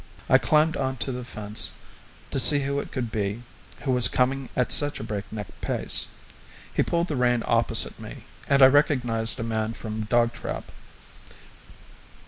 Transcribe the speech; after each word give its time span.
I 0.27 0.39
climbed 0.39 0.75
on 0.75 0.97
to 0.97 1.11
the 1.11 1.23
fence 1.23 1.73
to 2.31 2.39
see 2.39 2.61
who 2.61 2.79
it 2.79 2.91
could 2.91 3.11
be 3.11 3.43
who 3.83 3.91
was 3.91 4.07
coming 4.07 4.49
at 4.55 4.71
such 4.71 4.99
a 4.99 5.03
breakneck 5.03 5.45
pace. 5.61 6.07
He 6.73 6.81
pulled 6.81 7.07
the 7.07 7.15
rein 7.15 7.43
opposite 7.45 7.99
me, 7.99 8.25
and 8.47 8.63
I 8.63 8.65
recognized 8.65 9.39
a 9.39 9.43
man 9.43 9.73
from 9.73 10.05
Dogtrap. 10.07 10.71